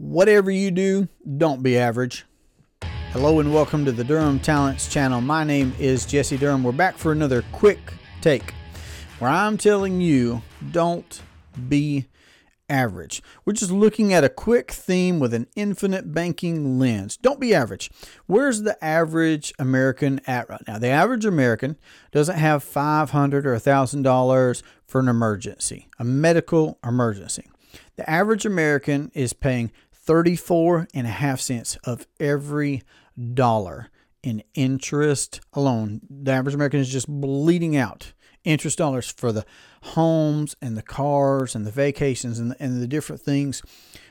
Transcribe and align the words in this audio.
Whatever 0.00 0.50
you 0.50 0.70
do, 0.70 1.08
don't 1.36 1.62
be 1.62 1.76
average. 1.76 2.24
Hello 3.12 3.38
and 3.38 3.52
welcome 3.52 3.84
to 3.84 3.92
the 3.92 4.02
Durham 4.02 4.40
Talents 4.40 4.90
channel. 4.90 5.20
My 5.20 5.44
name 5.44 5.74
is 5.78 6.06
Jesse 6.06 6.38
Durham. 6.38 6.64
We're 6.64 6.72
back 6.72 6.96
for 6.96 7.12
another 7.12 7.44
quick 7.52 7.78
take 8.22 8.54
where 9.18 9.30
I'm 9.30 9.58
telling 9.58 10.00
you 10.00 10.40
don't 10.70 11.20
be 11.68 12.06
average. 12.70 13.22
We're 13.44 13.52
just 13.52 13.72
looking 13.72 14.14
at 14.14 14.24
a 14.24 14.30
quick 14.30 14.70
theme 14.70 15.20
with 15.20 15.34
an 15.34 15.48
infinite 15.54 16.14
banking 16.14 16.78
lens. 16.78 17.18
Don't 17.18 17.38
be 17.38 17.54
average. 17.54 17.90
Where's 18.24 18.62
the 18.62 18.82
average 18.82 19.52
American 19.58 20.22
at 20.26 20.48
right 20.48 20.66
now? 20.66 20.78
The 20.78 20.88
average 20.88 21.26
American 21.26 21.76
doesn't 22.10 22.38
have 22.38 22.64
$500 22.64 23.44
or 23.44 23.54
$1,000 23.54 24.62
for 24.86 24.98
an 24.98 25.08
emergency, 25.08 25.88
a 25.98 26.04
medical 26.04 26.78
emergency. 26.82 27.50
The 27.96 28.08
average 28.08 28.46
American 28.46 29.10
is 29.14 29.34
paying 29.34 29.70
34 30.10 30.88
and 30.92 31.06
a 31.06 31.10
half 31.10 31.38
cents 31.38 31.76
of 31.84 32.04
every 32.18 32.82
dollar 33.32 33.90
in 34.24 34.42
interest 34.54 35.40
alone. 35.52 36.00
The 36.10 36.32
average 36.32 36.56
American 36.56 36.80
is 36.80 36.90
just 36.90 37.06
bleeding 37.06 37.76
out 37.76 38.12
interest 38.42 38.76
dollars 38.76 39.08
for 39.08 39.30
the 39.30 39.44
homes 39.82 40.56
and 40.60 40.76
the 40.76 40.82
cars 40.82 41.54
and 41.54 41.64
the 41.64 41.70
vacations 41.70 42.40
and 42.40 42.50
the, 42.50 42.56
and 42.60 42.82
the 42.82 42.88
different 42.88 43.22
things 43.22 43.62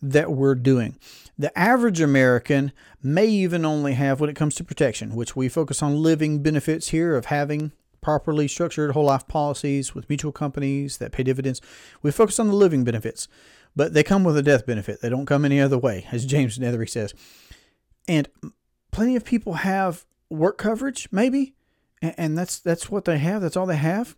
that 0.00 0.30
we're 0.30 0.54
doing. 0.54 0.96
The 1.36 1.58
average 1.58 2.00
American 2.00 2.70
may 3.02 3.26
even 3.26 3.64
only 3.64 3.94
have, 3.94 4.20
when 4.20 4.30
it 4.30 4.36
comes 4.36 4.54
to 4.54 4.64
protection, 4.64 5.16
which 5.16 5.34
we 5.34 5.48
focus 5.48 5.82
on 5.82 6.00
living 6.00 6.40
benefits 6.40 6.90
here 6.90 7.16
of 7.16 7.24
having 7.24 7.72
properly 8.00 8.48
structured 8.48 8.92
whole 8.92 9.04
life 9.04 9.26
policies 9.28 9.94
with 9.94 10.08
mutual 10.08 10.32
companies 10.32 10.98
that 10.98 11.12
pay 11.12 11.22
dividends. 11.22 11.60
We 12.02 12.10
focus 12.10 12.38
on 12.38 12.48
the 12.48 12.54
living 12.54 12.84
benefits, 12.84 13.28
but 13.76 13.94
they 13.94 14.02
come 14.02 14.24
with 14.24 14.36
a 14.36 14.42
death 14.42 14.66
benefit. 14.66 15.00
They 15.00 15.08
don't 15.08 15.26
come 15.26 15.44
any 15.44 15.60
other 15.60 15.78
way, 15.78 16.06
as 16.12 16.26
James 16.26 16.58
Nethery 16.58 16.88
says. 16.88 17.14
And 18.08 18.28
plenty 18.90 19.16
of 19.16 19.24
people 19.24 19.54
have 19.54 20.04
work 20.28 20.58
coverage, 20.58 21.08
maybe, 21.10 21.54
and 22.02 22.36
that's 22.36 22.58
that's 22.58 22.90
what 22.90 23.04
they 23.04 23.18
have. 23.18 23.42
That's 23.42 23.56
all 23.56 23.66
they 23.66 23.76
have. 23.76 24.16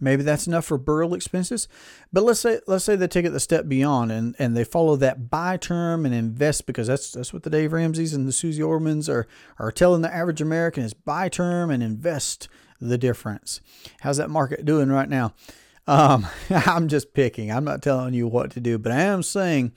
Maybe 0.00 0.22
that's 0.22 0.46
enough 0.46 0.66
for 0.66 0.78
burial 0.78 1.14
expenses. 1.14 1.68
But 2.12 2.24
let's 2.24 2.40
say 2.40 2.60
let's 2.66 2.84
say 2.84 2.96
they 2.96 3.08
take 3.08 3.24
it 3.24 3.30
the 3.30 3.40
step 3.40 3.68
beyond 3.68 4.12
and, 4.12 4.36
and 4.38 4.56
they 4.56 4.64
follow 4.64 4.96
that 4.96 5.30
buy 5.30 5.56
term 5.56 6.04
and 6.04 6.14
invest 6.14 6.66
because 6.66 6.86
that's 6.86 7.12
that's 7.12 7.32
what 7.32 7.42
the 7.42 7.50
Dave 7.50 7.72
Ramsey's 7.72 8.14
and 8.14 8.26
the 8.26 8.32
Susie 8.32 8.62
Ormans 8.62 9.08
are 9.08 9.26
are 9.58 9.72
telling 9.72 10.02
the 10.02 10.14
average 10.14 10.40
American 10.40 10.84
is 10.84 10.94
buy 10.94 11.28
term 11.28 11.70
and 11.70 11.82
invest 11.82 12.48
the 12.80 12.98
difference. 12.98 13.60
How's 14.00 14.16
that 14.18 14.30
market 14.30 14.64
doing 14.64 14.88
right 14.88 15.08
now? 15.08 15.34
Um, 15.86 16.26
I'm 16.50 16.88
just 16.88 17.14
picking. 17.14 17.50
I'm 17.50 17.64
not 17.64 17.82
telling 17.82 18.14
you 18.14 18.26
what 18.26 18.50
to 18.52 18.60
do, 18.60 18.78
but 18.78 18.92
I 18.92 19.02
am 19.02 19.22
saying 19.22 19.72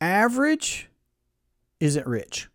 average 0.00 0.88
isn't 1.80 2.06
rich. 2.06 2.48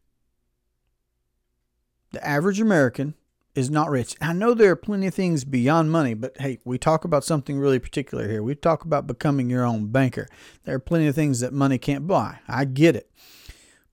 The 2.12 2.26
average 2.28 2.60
American 2.60 3.16
is 3.56 3.70
not 3.70 3.90
rich. 3.90 4.16
I 4.22 4.34
know 4.34 4.54
there 4.54 4.72
are 4.72 4.78
plenty 4.78 5.08
of 5.08 5.14
things 5.14 5.44
beyond 5.44 5.92
money, 5.92 6.14
but 6.14 6.38
hey, 6.40 6.60
we 6.64 6.78
talk 6.78 7.04
about 7.04 7.24
something 7.24 7.58
really 7.58 7.80
particular 7.80 8.28
here. 8.28 8.42
We 8.42 8.56
talk 8.56 8.86
about 8.86 9.08
becoming 9.08 9.50
your 9.50 9.66
own 9.66 9.88
banker. 9.88 10.28
There 10.64 10.76
are 10.76 10.80
plenty 10.80 11.08
of 11.08 11.16
things 11.16 11.42
that 11.42 11.54
money 11.54 11.78
can't 11.78 12.08
buy. 12.08 12.40
I 12.48 12.66
get 12.66 12.96
it. 12.96 13.12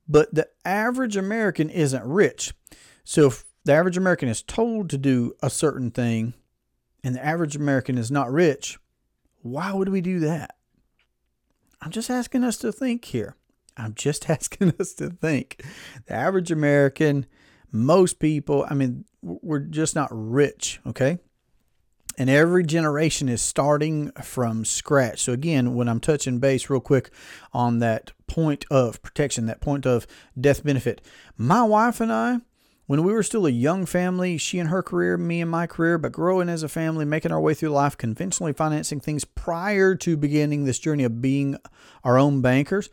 But 0.08 0.34
the 0.34 0.48
average 0.64 1.16
American 1.16 1.70
isn't 1.70 2.04
rich. 2.04 2.54
So 3.04 3.26
if 3.26 3.44
the 3.68 3.74
average 3.74 3.98
American 3.98 4.30
is 4.30 4.40
told 4.40 4.88
to 4.88 4.96
do 4.96 5.34
a 5.42 5.50
certain 5.50 5.90
thing 5.90 6.32
and 7.04 7.14
the 7.14 7.22
average 7.22 7.54
American 7.54 7.98
is 7.98 8.10
not 8.10 8.32
rich, 8.32 8.78
why 9.42 9.74
would 9.74 9.90
we 9.90 10.00
do 10.00 10.20
that? 10.20 10.56
I'm 11.82 11.90
just 11.90 12.08
asking 12.08 12.44
us 12.44 12.56
to 12.58 12.72
think 12.72 13.04
here. 13.04 13.36
I'm 13.76 13.92
just 13.92 14.30
asking 14.30 14.72
us 14.80 14.94
to 14.94 15.10
think. 15.10 15.62
The 16.06 16.14
average 16.14 16.50
American, 16.50 17.26
most 17.70 18.18
people, 18.18 18.64
I 18.70 18.72
mean, 18.72 19.04
we're 19.20 19.58
just 19.58 19.94
not 19.94 20.08
rich, 20.10 20.80
okay? 20.86 21.18
And 22.16 22.30
every 22.30 22.64
generation 22.64 23.28
is 23.28 23.42
starting 23.42 24.12
from 24.12 24.64
scratch. 24.64 25.20
So, 25.20 25.34
again, 25.34 25.74
when 25.74 25.90
I'm 25.90 26.00
touching 26.00 26.38
base 26.38 26.70
real 26.70 26.80
quick 26.80 27.10
on 27.52 27.80
that 27.80 28.12
point 28.26 28.64
of 28.70 29.02
protection, 29.02 29.44
that 29.44 29.60
point 29.60 29.84
of 29.84 30.06
death 30.40 30.64
benefit, 30.64 31.02
my 31.36 31.62
wife 31.62 32.00
and 32.00 32.10
I, 32.10 32.38
when 32.88 33.02
we 33.04 33.12
were 33.12 33.22
still 33.22 33.44
a 33.44 33.50
young 33.50 33.84
family, 33.84 34.38
she 34.38 34.58
and 34.58 34.70
her 34.70 34.82
career, 34.82 35.18
me 35.18 35.42
and 35.42 35.50
my 35.50 35.66
career, 35.66 35.98
but 35.98 36.10
growing 36.10 36.48
as 36.48 36.62
a 36.62 36.70
family, 36.70 37.04
making 37.04 37.30
our 37.30 37.40
way 37.40 37.52
through 37.52 37.68
life, 37.68 37.98
conventionally 37.98 38.54
financing 38.54 38.98
things 38.98 39.26
prior 39.26 39.94
to 39.94 40.16
beginning 40.16 40.64
this 40.64 40.78
journey 40.78 41.04
of 41.04 41.20
being 41.20 41.58
our 42.02 42.18
own 42.18 42.40
bankers, 42.40 42.88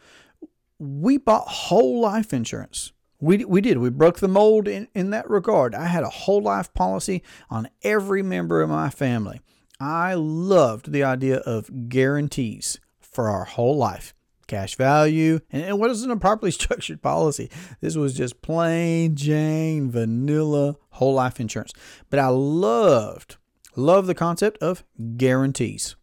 we 0.80 1.18
bought 1.18 1.48
whole 1.48 2.02
life 2.02 2.34
insurance. 2.34 2.92
We, 3.22 3.46
we 3.46 3.62
did. 3.62 3.78
We 3.78 3.90
broke 3.90 4.20
the 4.20 4.28
mold 4.28 4.68
in, 4.68 4.90
in 4.94 5.12
that 5.12 5.30
regard. 5.30 5.74
I 5.74 5.86
had 5.86 6.04
a 6.04 6.10
whole 6.10 6.42
life 6.42 6.74
policy 6.74 7.24
on 7.50 7.70
every 7.82 8.22
member 8.22 8.62
of 8.62 8.70
my 8.70 8.90
family. 8.90 9.40
I 9.80 10.14
loved 10.16 10.92
the 10.92 11.06
idea 11.06 11.38
of 11.38 11.88
guarantees 11.88 12.82
for 13.00 13.30
our 13.30 13.46
whole 13.46 13.78
life 13.78 14.14
cash 14.48 14.76
value, 14.76 15.40
and 15.52 15.64
it 15.64 15.78
wasn't 15.78 16.12
a 16.12 16.18
properly 16.18 16.52
structured 16.52 17.02
policy. 17.02 17.50
This 17.82 17.96
was 17.96 18.14
just 18.14 18.42
plain 18.42 19.16
Jane 19.16 19.92
vanilla 19.92 20.76
whole 20.92 21.14
life 21.14 21.40
insurance. 21.40 21.74
But 22.10 22.20
I 22.20 22.28
loved, 22.28 23.38
loved 23.76 24.08
the 24.08 24.16
concept 24.16 24.58
of 24.60 24.84
guarantees. 25.18 25.96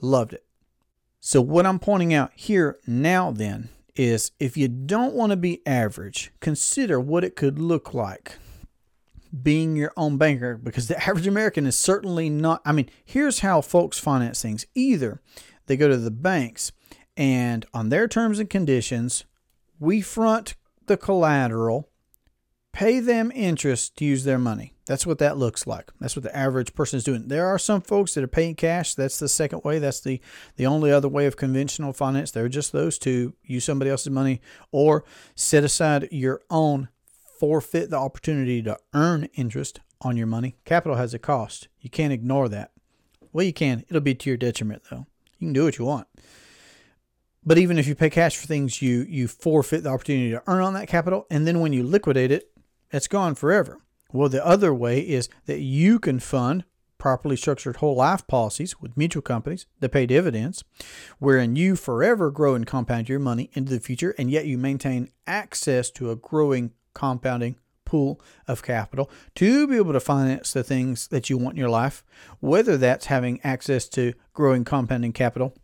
Loved 0.00 0.32
it. 0.32 0.44
So, 1.20 1.40
what 1.40 1.66
I'm 1.66 1.78
pointing 1.78 2.14
out 2.14 2.30
here 2.34 2.78
now 2.86 3.32
then 3.32 3.70
is 3.96 4.30
if 4.38 4.56
you 4.56 4.68
don't 4.68 5.14
want 5.14 5.30
to 5.30 5.36
be 5.36 5.60
average, 5.66 6.30
consider 6.40 7.00
what 7.00 7.24
it 7.24 7.34
could 7.34 7.58
look 7.58 7.92
like 7.92 8.38
being 9.42 9.76
your 9.76 9.92
own 9.96 10.16
banker 10.16 10.56
because 10.56 10.88
the 10.88 10.96
average 11.08 11.26
American 11.26 11.66
is 11.66 11.76
certainly 11.76 12.30
not. 12.30 12.62
I 12.64 12.72
mean, 12.72 12.88
here's 13.04 13.40
how 13.40 13.60
folks 13.60 13.98
finance 13.98 14.40
things 14.40 14.66
either 14.74 15.20
they 15.66 15.76
go 15.76 15.88
to 15.88 15.96
the 15.96 16.10
banks 16.10 16.72
and 17.18 17.66
on 17.74 17.88
their 17.88 18.06
terms 18.06 18.38
and 18.38 18.48
conditions, 18.48 19.24
we 19.80 20.00
front 20.00 20.54
the 20.86 20.96
collateral, 20.96 21.90
pay 22.72 23.00
them 23.00 23.32
interest 23.34 23.96
to 23.96 24.04
use 24.04 24.22
their 24.22 24.38
money. 24.38 24.74
That's 24.86 25.04
what 25.04 25.18
that 25.18 25.36
looks 25.36 25.66
like. 25.66 25.90
That's 26.00 26.14
what 26.14 26.22
the 26.22 26.34
average 26.34 26.74
person 26.74 26.96
is 26.96 27.04
doing. 27.04 27.26
There 27.26 27.46
are 27.46 27.58
some 27.58 27.80
folks 27.80 28.14
that 28.14 28.22
are 28.22 28.28
paying 28.28 28.54
cash. 28.54 28.94
That's 28.94 29.18
the 29.18 29.28
second 29.28 29.64
way. 29.64 29.80
That's 29.80 30.00
the, 30.00 30.20
the 30.56 30.66
only 30.66 30.92
other 30.92 31.08
way 31.08 31.26
of 31.26 31.36
conventional 31.36 31.92
finance. 31.92 32.30
There 32.30 32.44
are 32.44 32.48
just 32.48 32.70
those 32.70 32.98
two. 32.98 33.34
Use 33.42 33.64
somebody 33.64 33.90
else's 33.90 34.10
money 34.10 34.40
or 34.70 35.04
set 35.34 35.64
aside 35.64 36.08
your 36.12 36.40
own, 36.48 36.88
forfeit 37.38 37.90
the 37.90 37.98
opportunity 37.98 38.62
to 38.62 38.78
earn 38.94 39.24
interest 39.34 39.80
on 40.00 40.16
your 40.16 40.28
money. 40.28 40.56
Capital 40.64 40.96
has 40.96 41.12
a 41.12 41.18
cost. 41.18 41.66
You 41.80 41.90
can't 41.90 42.12
ignore 42.12 42.48
that. 42.48 42.70
Well, 43.32 43.44
you 43.44 43.52
can. 43.52 43.84
It'll 43.88 44.00
be 44.00 44.14
to 44.14 44.30
your 44.30 44.36
detriment, 44.36 44.84
though. 44.88 45.06
You 45.38 45.48
can 45.48 45.52
do 45.52 45.64
what 45.64 45.78
you 45.78 45.84
want. 45.84 46.06
But 47.48 47.56
even 47.56 47.78
if 47.78 47.86
you 47.86 47.94
pay 47.94 48.10
cash 48.10 48.36
for 48.36 48.46
things, 48.46 48.82
you 48.82 49.06
you 49.08 49.26
forfeit 49.26 49.82
the 49.82 49.88
opportunity 49.88 50.30
to 50.32 50.42
earn 50.46 50.62
on 50.62 50.74
that 50.74 50.86
capital, 50.86 51.26
and 51.30 51.46
then 51.46 51.60
when 51.60 51.72
you 51.72 51.82
liquidate 51.82 52.30
it, 52.30 52.50
it's 52.90 53.08
gone 53.08 53.34
forever. 53.34 53.78
Well, 54.12 54.28
the 54.28 54.44
other 54.44 54.74
way 54.74 55.00
is 55.00 55.30
that 55.46 55.60
you 55.60 55.98
can 55.98 56.20
fund 56.20 56.64
properly 56.98 57.36
structured 57.36 57.76
whole 57.76 57.96
life 57.96 58.26
policies 58.26 58.78
with 58.82 58.98
mutual 58.98 59.22
companies 59.22 59.64
that 59.80 59.92
pay 59.92 60.04
dividends, 60.04 60.62
wherein 61.20 61.56
you 61.56 61.74
forever 61.74 62.30
grow 62.30 62.54
and 62.54 62.66
compound 62.66 63.08
your 63.08 63.18
money 63.18 63.48
into 63.54 63.72
the 63.72 63.80
future, 63.80 64.14
and 64.18 64.30
yet 64.30 64.44
you 64.44 64.58
maintain 64.58 65.08
access 65.26 65.90
to 65.92 66.10
a 66.10 66.16
growing 66.16 66.72
compounding 66.92 67.56
pool 67.86 68.20
of 68.46 68.62
capital 68.62 69.10
to 69.36 69.66
be 69.66 69.76
able 69.76 69.94
to 69.94 70.00
finance 70.00 70.52
the 70.52 70.62
things 70.62 71.08
that 71.08 71.30
you 71.30 71.38
want 71.38 71.54
in 71.54 71.60
your 71.60 71.70
life, 71.70 72.04
whether 72.40 72.76
that's 72.76 73.06
having 73.06 73.40
access 73.42 73.88
to 73.88 74.12
growing 74.34 74.66
compounding 74.66 75.14
capital 75.14 75.54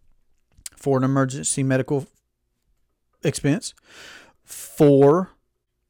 for 0.85 0.99
an 0.99 1.05
emergency 1.05 1.63
medical 1.63 2.07
expense, 3.23 3.73
for 4.45 5.31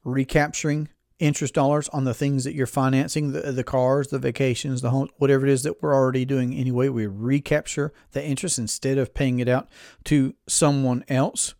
recapturing 0.04 0.88
interest 1.18 1.52
dollars 1.52 1.88
on 1.88 2.04
the 2.04 2.14
things 2.14 2.44
that 2.44 2.54
you're 2.54 2.64
financing 2.64 3.32
the, 3.32 3.40
the 3.52 3.64
cars 3.64 4.08
the 4.08 4.18
vacations 4.18 4.82
the 4.82 4.90
home 4.90 5.08
whatever 5.16 5.46
it 5.46 5.52
is 5.52 5.62
that 5.62 5.80
we're 5.80 5.94
already 5.94 6.24
doing 6.24 6.52
anyway 6.52 6.88
we 6.88 7.06
recapture 7.06 7.92
the 8.12 8.24
interest 8.24 8.58
instead 8.58 8.98
of 8.98 9.14
paying 9.14 9.38
it 9.38 9.48
out 9.48 9.68
to 10.02 10.34
someone 10.48 11.04
else 11.08 11.54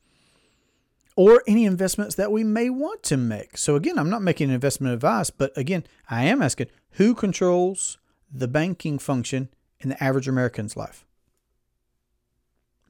or 1.16 1.42
any 1.46 1.64
investments 1.64 2.16
that 2.16 2.32
we 2.32 2.42
may 2.42 2.68
want 2.68 3.02
to 3.04 3.16
make. 3.16 3.56
So 3.56 3.76
again 3.76 3.98
i'm 3.98 4.10
not 4.10 4.22
making 4.22 4.50
investment 4.50 4.92
advice 4.92 5.30
but 5.30 5.56
again 5.56 5.84
i 6.10 6.24
am 6.24 6.42
asking 6.42 6.68
who 6.92 7.14
controls 7.14 7.98
the 8.30 8.48
banking 8.48 8.98
function 8.98 9.48
in 9.80 9.88
the 9.88 10.04
average 10.04 10.28
american's 10.28 10.76
life 10.76 11.04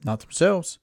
not 0.05 0.21
themselves 0.21 0.79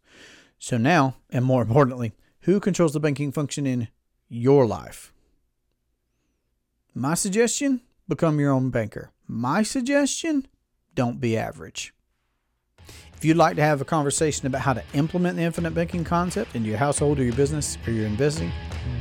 so 0.58 0.76
now 0.76 1.16
and 1.30 1.44
more 1.44 1.62
importantly 1.62 2.12
who 2.40 2.60
controls 2.60 2.92
the 2.92 3.00
banking 3.00 3.32
function 3.32 3.66
in 3.66 3.88
your 4.28 4.66
life 4.66 5.12
my 6.94 7.14
suggestion 7.14 7.80
become 8.06 8.38
your 8.38 8.52
own 8.52 8.70
banker. 8.70 9.10
My 9.26 9.62
suggestion 9.62 10.46
don't 10.94 11.20
be 11.20 11.36
average. 11.36 11.94
If 13.14 13.24
you'd 13.24 13.36
like 13.36 13.56
to 13.56 13.62
have 13.62 13.80
a 13.80 13.84
conversation 13.84 14.46
about 14.46 14.62
how 14.62 14.74
to 14.74 14.82
implement 14.94 15.36
the 15.36 15.42
infinite 15.42 15.74
banking 15.74 16.04
concept 16.04 16.54
into 16.54 16.68
your 16.68 16.78
household 16.78 17.18
or 17.18 17.24
your 17.24 17.34
business 17.34 17.78
or 17.86 17.92
your 17.92 18.06
investing, 18.06 18.52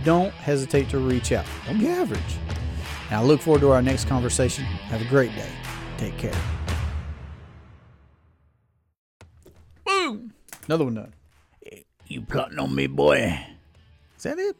don't 0.06 0.31
hesitate 0.31 0.89
to 0.89 1.00
reach 1.00 1.31
out. 1.31 1.45
Don't 1.65 1.79
be 1.79 1.88
average. 1.88 2.38
And 3.09 3.19
I 3.19 3.23
look 3.23 3.41
forward 3.41 3.62
to 3.62 3.71
our 3.71 3.81
next 3.81 4.07
conversation. 4.07 4.63
Have 4.63 5.01
a 5.01 5.09
great 5.09 5.35
day. 5.35 5.51
Take 5.97 6.18
care. 6.18 6.61
Another 10.68 10.86
one 10.86 10.96
done. 10.96 11.13
You 12.08 12.22
plotting 12.22 12.60
on 12.60 12.75
me, 12.75 12.88
boy? 12.88 13.40
Is 14.18 14.24
that 14.24 14.38
it? 14.38 14.56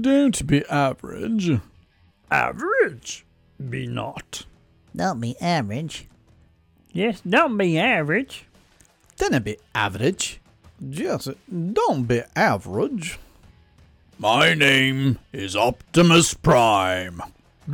Don't 0.00 0.46
be 0.46 0.64
average. 0.66 1.60
Average? 2.30 3.26
Be 3.68 3.86
not. 3.86 4.46
Don't 4.96 5.20
be 5.20 5.36
average. 5.40 6.08
Yes, 6.92 7.20
don't 7.20 7.56
be 7.56 7.78
average. 7.78 8.44
Don't 9.16 9.44
be 9.44 9.56
average. 9.74 10.40
Just 10.88 11.28
don't 11.74 12.04
be 12.04 12.22
average. 12.34 13.18
My 14.18 14.54
name 14.54 15.18
is 15.32 15.54
Optimus 15.54 16.34
Prime. 16.34 17.22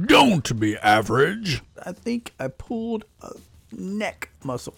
Don't 0.07 0.59
be 0.59 0.77
average. 0.79 1.63
I 1.85 1.93
think 1.93 2.33
I 2.41 2.49
pulled 2.49 3.05
a 3.23 3.31
neck 3.73 4.31
muscle 4.43 4.75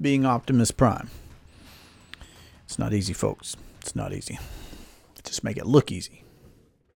being 0.00 0.26
Optimus 0.26 0.70
Prime. 0.70 1.08
It's 2.76 2.80
not 2.80 2.92
easy, 2.92 3.14
folks. 3.14 3.56
It's 3.80 3.96
not 3.96 4.12
easy. 4.12 4.38
Just 5.24 5.42
make 5.42 5.56
it 5.56 5.64
look 5.64 5.90
easy. 5.90 6.25